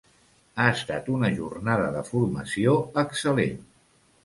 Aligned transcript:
Ha 0.61 0.63
estat 0.77 1.11
una 1.17 1.29
jornada 1.35 1.85
de 1.97 2.03
formació 2.09 2.75
excel·lent! 3.05 3.65